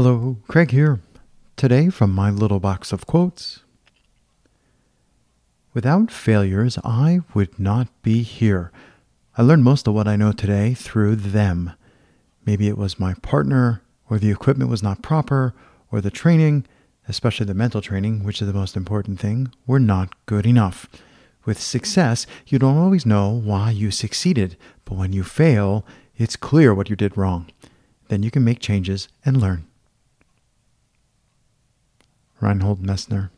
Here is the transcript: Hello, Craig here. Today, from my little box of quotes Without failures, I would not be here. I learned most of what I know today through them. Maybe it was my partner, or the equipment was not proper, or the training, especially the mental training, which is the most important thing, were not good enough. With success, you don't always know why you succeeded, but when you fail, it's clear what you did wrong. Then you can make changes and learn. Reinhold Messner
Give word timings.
Hello, 0.00 0.36
Craig 0.46 0.70
here. 0.70 1.00
Today, 1.56 1.90
from 1.90 2.14
my 2.14 2.30
little 2.30 2.60
box 2.60 2.92
of 2.92 3.04
quotes 3.04 3.64
Without 5.74 6.12
failures, 6.12 6.78
I 6.84 7.22
would 7.34 7.58
not 7.58 7.88
be 8.02 8.22
here. 8.22 8.70
I 9.36 9.42
learned 9.42 9.64
most 9.64 9.88
of 9.88 9.94
what 9.94 10.06
I 10.06 10.14
know 10.14 10.30
today 10.30 10.72
through 10.72 11.16
them. 11.16 11.72
Maybe 12.46 12.68
it 12.68 12.78
was 12.78 13.00
my 13.00 13.14
partner, 13.14 13.82
or 14.08 14.20
the 14.20 14.30
equipment 14.30 14.70
was 14.70 14.84
not 14.84 15.02
proper, 15.02 15.52
or 15.90 16.00
the 16.00 16.12
training, 16.12 16.64
especially 17.08 17.46
the 17.46 17.54
mental 17.54 17.82
training, 17.82 18.22
which 18.22 18.40
is 18.40 18.46
the 18.46 18.54
most 18.54 18.76
important 18.76 19.18
thing, 19.18 19.50
were 19.66 19.80
not 19.80 20.14
good 20.26 20.46
enough. 20.46 20.86
With 21.44 21.60
success, 21.60 22.24
you 22.46 22.60
don't 22.60 22.78
always 22.78 23.04
know 23.04 23.30
why 23.30 23.72
you 23.72 23.90
succeeded, 23.90 24.56
but 24.84 24.94
when 24.94 25.12
you 25.12 25.24
fail, 25.24 25.84
it's 26.16 26.36
clear 26.36 26.72
what 26.72 26.88
you 26.88 26.94
did 26.94 27.16
wrong. 27.18 27.50
Then 28.06 28.22
you 28.22 28.30
can 28.30 28.44
make 28.44 28.60
changes 28.60 29.08
and 29.24 29.40
learn. 29.40 29.64
Reinhold 32.40 32.80
Messner 32.84 33.30